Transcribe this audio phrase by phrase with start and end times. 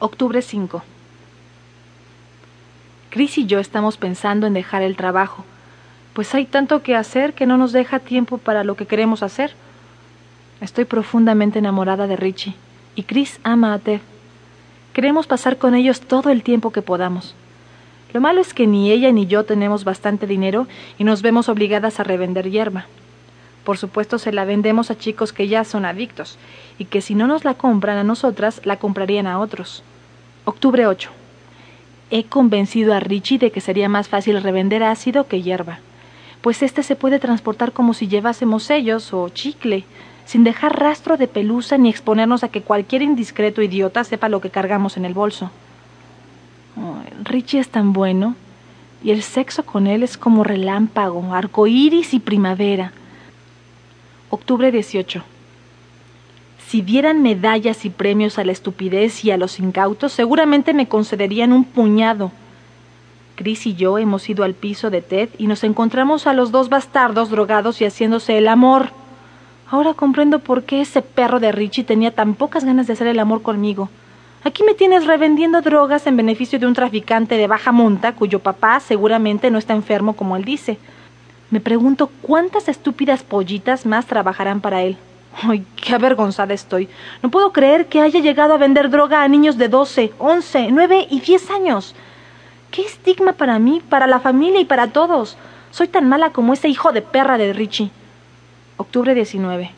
[0.00, 0.82] Octubre 5.
[3.10, 5.44] Chris y yo estamos pensando en dejar el trabajo,
[6.12, 9.52] pues hay tanto que hacer que no nos deja tiempo para lo que queremos hacer.
[10.60, 12.54] Estoy profundamente enamorada de Richie
[12.94, 14.00] y Chris ama a Ted.
[14.92, 17.34] Queremos pasar con ellos todo el tiempo que podamos.
[18.12, 20.66] Lo malo es que ni ella ni yo tenemos bastante dinero
[20.98, 22.86] y nos vemos obligadas a revender hierba.
[23.68, 26.38] Por supuesto se la vendemos a chicos que ya son adictos
[26.78, 29.82] y que si no nos la compran a nosotras, la comprarían a otros.
[30.46, 31.10] Octubre 8.
[32.10, 35.80] He convencido a Richie de que sería más fácil revender ácido que hierba,
[36.40, 39.84] pues este se puede transportar como si llevásemos sellos o chicle,
[40.24, 44.48] sin dejar rastro de pelusa ni exponernos a que cualquier indiscreto idiota sepa lo que
[44.48, 45.50] cargamos en el bolso.
[47.22, 48.34] Richie es tan bueno,
[49.04, 52.92] y el sexo con él es como relámpago, arcoíris y primavera.
[54.30, 55.22] Octubre 18.
[56.66, 61.54] Si dieran medallas y premios a la estupidez y a los incautos, seguramente me concederían
[61.54, 62.30] un puñado.
[63.36, 66.68] Chris y yo hemos ido al piso de Ted y nos encontramos a los dos
[66.68, 68.90] bastardos drogados y haciéndose el amor.
[69.70, 73.20] Ahora comprendo por qué ese perro de Richie tenía tan pocas ganas de hacer el
[73.20, 73.88] amor conmigo.
[74.44, 78.78] Aquí me tienes revendiendo drogas en beneficio de un traficante de baja monta cuyo papá
[78.80, 80.78] seguramente no está enfermo como él dice.
[81.50, 84.98] Me pregunto cuántas estúpidas pollitas más trabajarán para él.
[85.42, 86.88] Ay, qué avergonzada estoy.
[87.22, 91.06] No puedo creer que haya llegado a vender droga a niños de doce, once, nueve
[91.10, 91.94] y diez años.
[92.70, 95.38] Qué estigma para mí, para la familia y para todos.
[95.70, 97.90] Soy tan mala como ese hijo de perra de Richie.
[98.76, 99.70] Octubre 19.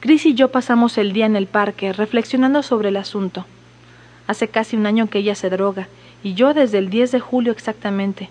[0.00, 3.44] Chris y yo pasamos el día en el parque reflexionando sobre el asunto.
[4.26, 5.88] Hace casi un año que ella se droga,
[6.22, 8.30] y yo desde el 10 de julio exactamente.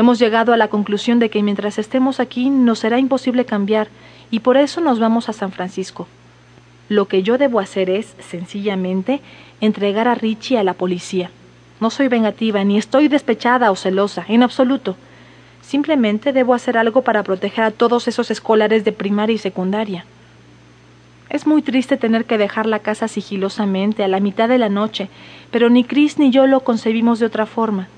[0.00, 3.88] Hemos llegado a la conclusión de que mientras estemos aquí nos será imposible cambiar
[4.30, 6.08] y por eso nos vamos a San Francisco.
[6.88, 9.20] Lo que yo debo hacer es, sencillamente,
[9.60, 11.30] entregar a Richie a la policía.
[11.80, 14.96] No soy vengativa, ni estoy despechada o celosa, en absoluto.
[15.60, 20.06] Simplemente debo hacer algo para proteger a todos esos escolares de primaria y secundaria.
[21.28, 25.10] Es muy triste tener que dejar la casa sigilosamente a la mitad de la noche,
[25.50, 27.88] pero ni Chris ni yo lo concebimos de otra forma.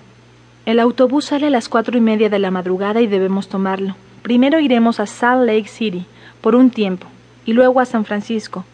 [0.64, 3.96] El autobús sale a las cuatro y media de la madrugada y debemos tomarlo.
[4.22, 6.06] Primero iremos a Salt Lake City,
[6.40, 7.08] por un tiempo,
[7.44, 8.64] y luego a San Francisco.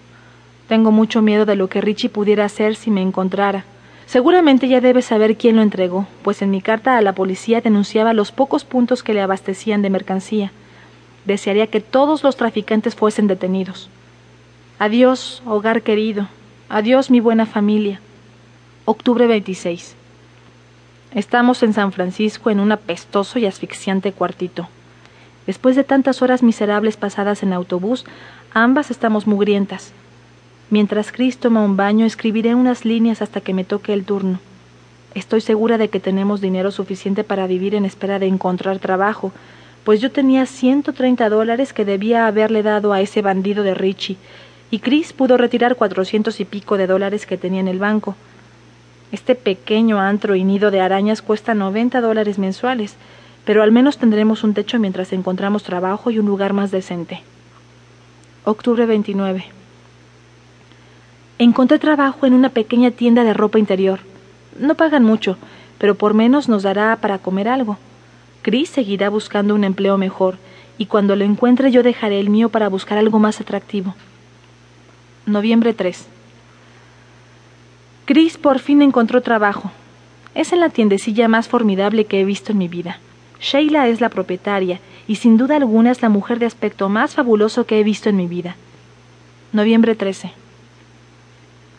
[0.68, 3.64] Tengo mucho miedo de lo que Richie pudiera hacer si me encontrara.
[4.04, 8.12] Seguramente ya debe saber quién lo entregó, pues en mi carta a la policía denunciaba
[8.12, 10.52] los pocos puntos que le abastecían de mercancía.
[11.24, 13.88] Desearía que todos los traficantes fuesen detenidos.
[14.78, 16.28] Adiós, hogar querido.
[16.68, 18.00] Adiós, mi buena familia.
[18.84, 19.97] Octubre 26.
[21.14, 24.68] Estamos en San Francisco en un apestoso y asfixiante cuartito.
[25.46, 28.04] Después de tantas horas miserables pasadas en autobús,
[28.52, 29.92] ambas estamos mugrientas.
[30.68, 34.38] Mientras Chris toma un baño, escribiré unas líneas hasta que me toque el turno.
[35.14, 39.32] Estoy segura de que tenemos dinero suficiente para vivir en espera de encontrar trabajo,
[39.84, 44.18] pues yo tenía ciento treinta dólares que debía haberle dado a ese bandido de Richie,
[44.70, 48.14] y Chris pudo retirar cuatrocientos y pico de dólares que tenía en el banco.
[49.10, 52.96] Este pequeño antro y nido de arañas cuesta noventa dólares mensuales,
[53.46, 57.22] pero al menos tendremos un techo mientras encontramos trabajo y un lugar más decente.
[58.44, 59.46] Octubre 29.
[61.38, 64.00] Encontré trabajo en una pequeña tienda de ropa interior.
[64.58, 65.38] No pagan mucho,
[65.78, 67.78] pero por menos nos dará para comer algo.
[68.42, 70.36] Chris seguirá buscando un empleo mejor,
[70.76, 73.94] y cuando lo encuentre yo dejaré el mío para buscar algo más atractivo.
[75.24, 76.06] Noviembre 3.
[78.08, 79.70] Chris por fin encontró trabajo.
[80.34, 83.00] Es en la tiendecilla más formidable que he visto en mi vida.
[83.38, 87.66] Sheila es la propietaria y sin duda alguna es la mujer de aspecto más fabuloso
[87.66, 88.56] que he visto en mi vida.
[89.52, 90.32] Noviembre 13.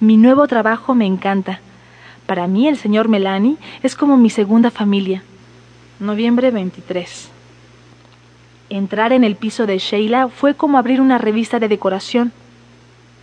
[0.01, 1.61] Mi nuevo trabajo me encanta.
[2.27, 5.23] Para mí el señor Melani es como mi segunda familia.
[5.99, 7.27] Noviembre 23.
[8.69, 12.31] Entrar en el piso de Sheila fue como abrir una revista de decoración.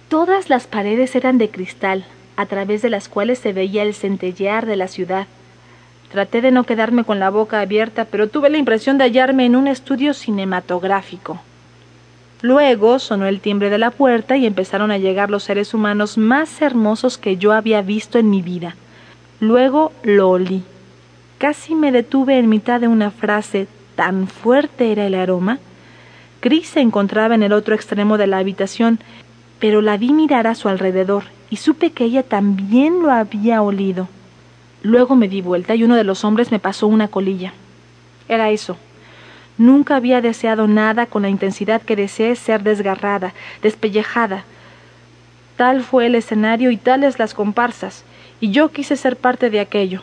[0.08, 2.04] Todas las paredes eran de cristal,
[2.36, 5.26] a través de las cuales se veía el centellear de la ciudad.
[6.10, 9.56] Traté de no quedarme con la boca abierta, pero tuve la impresión de hallarme en
[9.56, 11.40] un estudio cinematográfico.
[12.42, 16.60] Luego sonó el timbre de la puerta y empezaron a llegar los seres humanos más
[16.60, 18.76] hermosos que yo había visto en mi vida.
[19.40, 20.62] Luego lo olí.
[21.38, 25.58] Casi me detuve en mitad de una frase, tan fuerte era el aroma.
[26.40, 29.00] Chris se encontraba en el otro extremo de la habitación,
[29.58, 34.08] pero la vi mirar a su alrededor y supe que ella también lo había olido.
[34.82, 37.52] Luego me di vuelta y uno de los hombres me pasó una colilla.
[38.28, 38.76] Era eso.
[39.58, 43.32] Nunca había deseado nada con la intensidad que deseé ser desgarrada,
[43.62, 44.44] despellejada.
[45.56, 48.04] Tal fue el escenario y tales las comparsas,
[48.40, 50.02] y yo quise ser parte de aquello.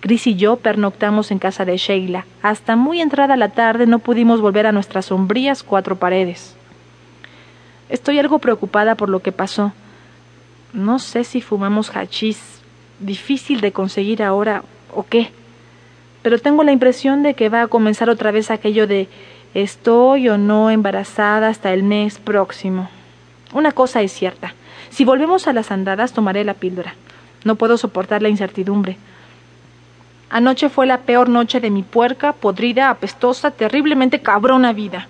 [0.00, 2.26] Chris y yo pernoctamos en casa de Sheila.
[2.42, 6.56] Hasta muy entrada la tarde no pudimos volver a nuestras sombrías cuatro paredes.
[7.88, 9.72] Estoy algo preocupada por lo que pasó.
[10.72, 12.60] No sé si fumamos hachís.
[12.98, 14.62] Difícil de conseguir ahora
[14.94, 15.30] o qué
[16.22, 19.08] pero tengo la impresión de que va a comenzar otra vez aquello de
[19.54, 22.90] estoy o no embarazada hasta el mes próximo.
[23.52, 24.54] Una cosa es cierta.
[24.90, 26.94] Si volvemos a las andadas, tomaré la píldora.
[27.44, 28.98] No puedo soportar la incertidumbre.
[30.28, 35.08] Anoche fue la peor noche de mi puerca, podrida, apestosa, terriblemente cabrona vida.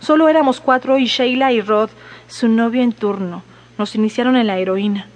[0.00, 1.90] Solo éramos cuatro y Sheila y Rod,
[2.26, 3.42] su novio en turno,
[3.78, 5.06] nos iniciaron en la heroína.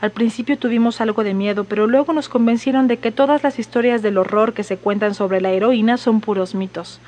[0.00, 4.02] Al principio tuvimos algo de miedo, pero luego nos convencieron de que todas las historias
[4.02, 7.00] del horror que se cuentan sobre la heroína son puros mitos.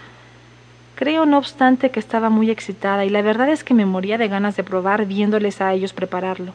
[0.94, 4.28] Creo, no obstante, que estaba muy excitada y la verdad es que me moría de
[4.28, 6.52] ganas de probar viéndoles a ellos prepararlo.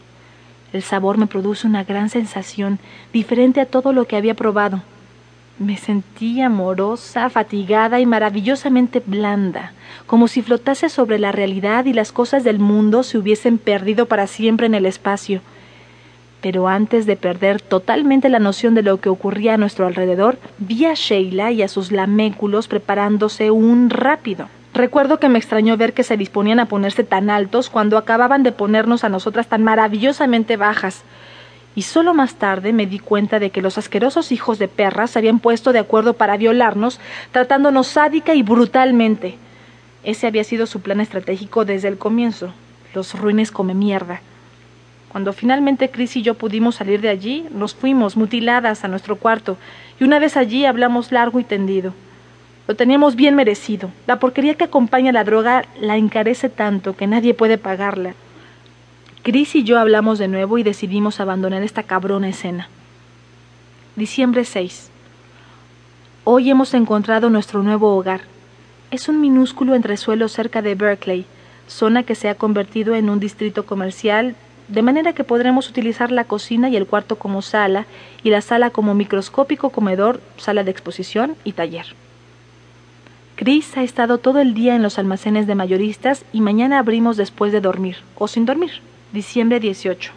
[0.71, 2.79] El sabor me produce una gran sensación,
[3.11, 4.81] diferente a todo lo que había probado.
[5.59, 9.73] Me sentí amorosa, fatigada y maravillosamente blanda,
[10.07, 14.25] como si flotase sobre la realidad y las cosas del mundo se hubiesen perdido para
[14.25, 15.41] siempre en el espacio.
[16.39, 20.85] Pero antes de perder totalmente la noción de lo que ocurría a nuestro alrededor, vi
[20.85, 24.47] a Sheila y a sus laméculos preparándose un rápido.
[24.73, 28.53] Recuerdo que me extrañó ver que se disponían a ponerse tan altos cuando acababan de
[28.53, 31.03] ponernos a nosotras tan maravillosamente bajas.
[31.79, 35.19] Y solo más tarde me di cuenta de que los asquerosos hijos de perras se
[35.19, 36.99] habían puesto de acuerdo para violarnos,
[37.31, 39.37] tratándonos sádica y brutalmente.
[40.03, 42.51] Ese había sido su plan estratégico desde el comienzo.
[42.93, 44.19] Los ruines come mierda.
[45.07, 49.55] Cuando finalmente Chris y yo pudimos salir de allí, nos fuimos mutiladas a nuestro cuarto
[50.01, 51.93] y una vez allí hablamos largo y tendido.
[52.67, 53.89] Lo teníamos bien merecido.
[54.05, 58.15] La porquería que acompaña la droga la encarece tanto que nadie puede pagarla.
[59.21, 62.69] Chris y yo hablamos de nuevo y decidimos abandonar esta cabrona escena.
[63.97, 64.89] Diciembre 6.
[66.23, 68.21] Hoy hemos encontrado nuestro nuevo hogar.
[68.91, 71.25] Es un minúsculo entresuelo cerca de Berkeley,
[71.67, 74.37] zona que se ha convertido en un distrito comercial
[74.69, 77.87] de manera que podremos utilizar la cocina y el cuarto como sala
[78.23, 81.87] y la sala como microscópico comedor, sala de exposición y taller.
[83.35, 87.51] Chris ha estado todo el día en los almacenes de mayoristas y mañana abrimos después
[87.51, 90.11] de dormir, o sin dormir, diciembre 18.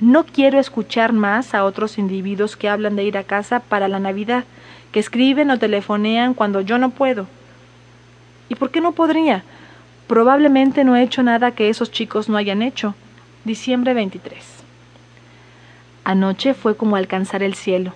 [0.00, 3.98] No quiero escuchar más a otros individuos que hablan de ir a casa para la
[3.98, 4.44] Navidad,
[4.90, 7.26] que escriben o telefonean cuando yo no puedo.
[8.48, 9.44] ¿Y por qué no podría?
[10.06, 12.94] Probablemente no he hecho nada que esos chicos no hayan hecho,
[13.44, 14.44] Diciembre 23.
[16.04, 17.94] Anoche fue como alcanzar el cielo.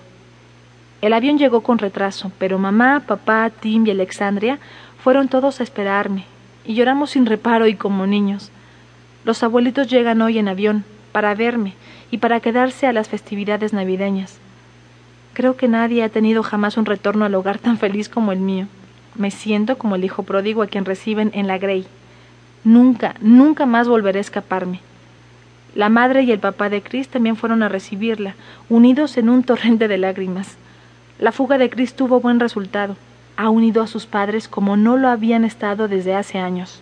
[1.01, 4.57] El avión llegó con retraso, pero mamá, papá, Tim y Alexandria
[5.03, 6.25] fueron todos a esperarme,
[6.65, 8.51] y lloramos sin reparo y como niños.
[9.27, 11.73] Los abuelitos llegan hoy en avión, para verme
[12.11, 14.39] y para quedarse a las festividades navideñas.
[15.33, 18.67] Creo que nadie ha tenido jamás un retorno al hogar tan feliz como el mío.
[19.15, 21.85] Me siento como el hijo pródigo a quien reciben en la Grey.
[22.63, 24.79] Nunca, nunca más volveré a escaparme.
[25.75, 28.35] La madre y el papá de Chris también fueron a recibirla,
[28.69, 30.55] unidos en un torrente de lágrimas.
[31.19, 32.95] La fuga de Chris tuvo buen resultado.
[33.35, 36.81] Ha unido a sus padres como no lo habían estado desde hace años.